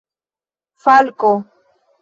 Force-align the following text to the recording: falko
falko 0.83 1.31